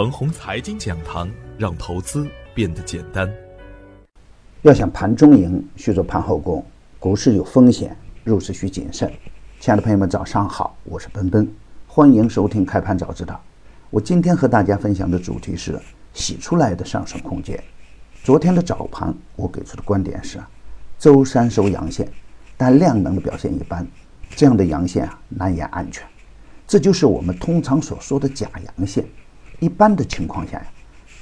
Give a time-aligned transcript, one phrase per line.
[0.00, 3.30] 腾宏财经讲堂，让投资变得简单。
[4.62, 6.64] 要想盘中赢，需做盘后功。
[6.98, 7.94] 股市有风险，
[8.24, 9.12] 入市需谨慎。
[9.60, 11.46] 亲爱的朋友们，早上好，我是奔奔，
[11.86, 13.38] 欢迎收听开盘早知道。
[13.90, 15.78] 我今天和大家分享的主题是
[16.14, 17.62] 洗出来的上升空间。
[18.24, 20.40] 昨天的早盘，我给出的观点是，
[20.98, 22.08] 周三收阳线，
[22.56, 23.86] 但量能的表现一般，
[24.30, 26.08] 这样的阳线啊难言安全。
[26.66, 28.48] 这就是我们通常所说的假
[28.78, 29.04] 阳线。
[29.60, 30.66] 一般的情况下呀，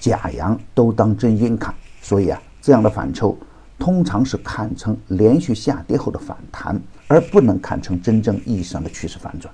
[0.00, 3.37] 假阳都当真阴看，所以啊，这样的反抽
[3.78, 9.52] 通常是看成连续下跌后的反弹，而不能看成真正意义上的趋势反转。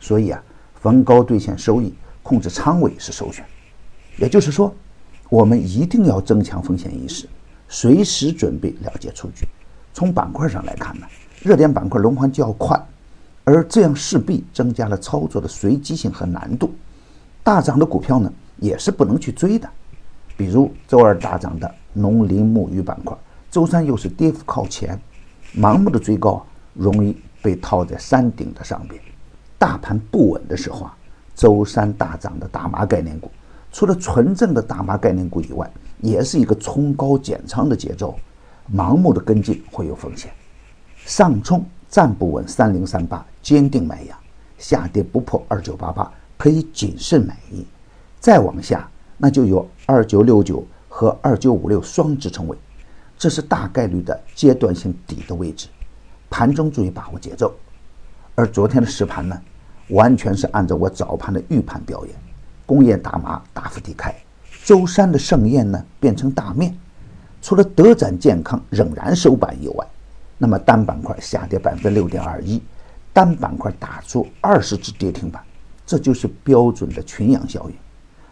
[0.00, 0.42] 所以啊，
[0.80, 3.44] 逢高兑现收益，控制仓位是首选。
[4.18, 4.74] 也就是说，
[5.30, 7.28] 我们一定要增强风险意识，
[7.68, 9.46] 随时准备了结出局。
[9.92, 11.06] 从板块上来看呢，
[11.42, 12.80] 热点板块轮换较快。
[13.46, 16.74] 而这样势必增加了操作的随机性和难度，
[17.44, 19.68] 大涨的股票呢也是不能去追的，
[20.36, 23.16] 比如周二大涨的农林牧渔板块，
[23.50, 24.98] 周三又是跌幅靠前，
[25.54, 29.00] 盲目的追高容易被套在山顶的上边。
[29.58, 30.96] 大盘不稳的时候啊，
[31.36, 33.30] 周三大涨的大麻概念股，
[33.70, 38.18] 除了纯正的大麻概念股以外，也是一个冲高减仓的节奏，
[38.74, 40.32] 盲目的跟进会有风险，
[41.04, 41.64] 上冲。
[41.86, 44.18] 站不稳，三零三八坚定买阳，
[44.58, 46.12] 下跌不破二九八八
[46.44, 47.64] 可以谨慎买入。
[48.20, 52.58] 再往下，那就有二九六九和二九五六双支撑位，
[53.16, 55.68] 这是大概率的阶段性底的位置。
[56.28, 57.54] 盘中注意把握节奏。
[58.34, 59.40] 而昨天的实盘呢，
[59.88, 62.14] 完全是按照我早盘的预判表演，
[62.66, 64.14] 工业大麻大幅低开，
[64.66, 66.76] 周三的盛宴呢变成大面，
[67.40, 69.86] 除了德展健康仍然收板以外。
[70.36, 72.60] 那么单板块下跌百分之六点二一，
[73.14, 75.42] 单板块打出二十只跌停板，
[75.86, 77.76] 这就是标准的群羊效应。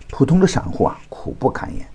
[0.09, 1.87] 普通的散户啊，苦不堪言。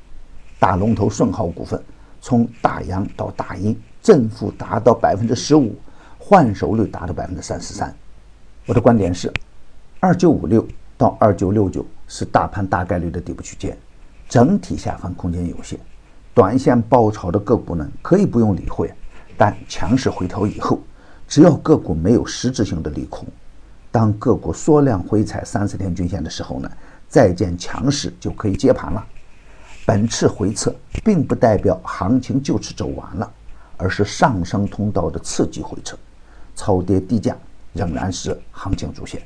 [0.60, 1.82] 大龙头顺浩股份
[2.20, 5.76] 从大阳到大阴，正负达到百分之十五，
[6.18, 7.96] 换手率达到百分之三十三。
[8.66, 9.32] 我的观点是，
[10.00, 13.78] 二九五六到二九六九是大盘大概率的底部区间，
[14.28, 15.80] 整体下方空间有限。
[16.34, 18.92] 短线爆炒的个股呢，可以不用理会。
[19.38, 20.80] 但强势回调以后，
[21.28, 23.24] 只要个股没有实质性的利空，
[23.98, 26.70] 当个股缩量回踩三十天均线的时候呢，
[27.10, 29.04] 再见强势就可以接盘了。
[29.88, 30.72] 本次回撤
[31.04, 33.32] 并不代表行情就此走完了，
[33.76, 35.98] 而是上升通道的刺激回撤，
[36.56, 37.36] 超跌低价
[37.74, 39.20] 仍然是行情主线。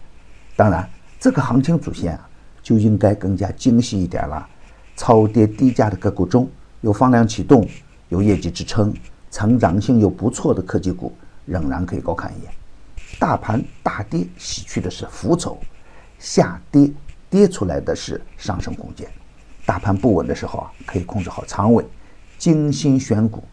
[0.56, 0.90] 当然，
[1.20, 2.30] 这个行情主线啊，
[2.64, 4.48] 就应该更加精细一点了。
[4.96, 6.50] 超跌低价的个股中
[6.80, 7.68] 有放量启动，
[8.08, 8.94] 有业绩支撑。
[9.30, 11.14] 成长性又不错的科技股
[11.46, 12.54] 仍然可以高看一眼。
[13.20, 15.58] 大盘大跌洗去的是浮筹，
[16.18, 16.92] 下跌
[17.30, 19.08] 跌出来的是上升空间。
[19.66, 21.86] 大盘不稳的时候啊，可以控制好仓位，
[22.38, 23.44] 精心选股。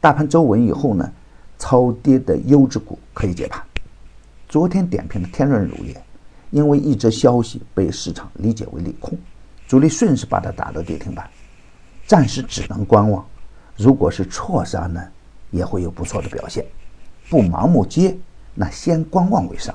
[0.00, 1.12] 大盘走稳以后呢，
[1.58, 3.62] 超跌的优质股可以接盘。
[4.48, 6.02] 昨天点评的天润乳业，
[6.50, 9.16] 因为一则消息被市场理解为利空，
[9.68, 11.30] 主力顺势把它打到跌停板，
[12.06, 13.24] 暂时只能观望。
[13.76, 15.02] 如果是错杀呢？
[15.50, 16.64] 也会有不错的表现，
[17.28, 18.16] 不盲目接，
[18.54, 19.74] 那先观望为上。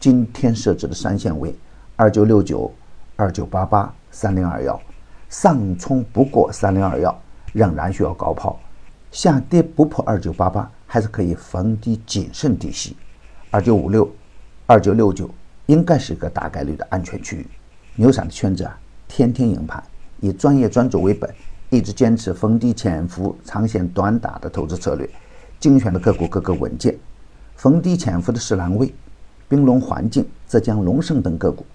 [0.00, 1.54] 今天设置的三线为
[1.96, 2.72] 二九六九、
[3.16, 4.80] 二九八八、三零二幺，
[5.28, 7.20] 上冲不过三零二幺，
[7.52, 8.56] 仍然需要高抛；
[9.10, 12.96] 下跌不破二九八八，还是可以逢低谨慎低吸。
[13.50, 14.08] 二九五六、
[14.66, 15.28] 二九六九
[15.66, 17.46] 应该是一个大概率的安全区域。
[17.96, 19.82] 牛散的圈子啊，天天赢盘，
[20.20, 21.28] 以专业专注为本。
[21.70, 25.06] 一直坚持逢低潜伏、长线短打的投资策略，
[25.60, 26.98] 精选的个股个个稳健。
[27.58, 28.94] 逢低潜伏的士兰微、
[29.48, 31.66] 冰龙环境、浙江龙盛等个股，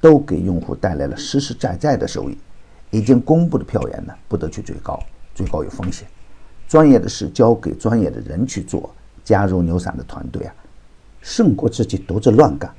[0.00, 2.36] 都给用户带来了实实在在的收益。
[2.90, 4.98] 已经公布的票源呢，不得去追高，
[5.36, 6.08] 追高有风险。
[6.66, 8.90] 专业的事交给专业的人去做。
[9.22, 10.54] 加入牛散的团队啊，
[11.20, 12.72] 胜过自己独自乱干。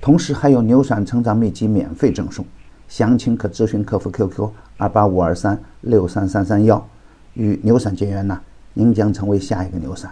[0.00, 2.46] 同时还有牛散成长秘籍免费赠送。
[2.86, 6.88] 详情可咨询客服 QQ 二八五二三六三三三幺，
[7.34, 8.40] 与牛散结缘呢，
[8.72, 10.10] 您将成为下一个牛散。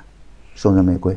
[0.57, 1.17] 送人玫瑰，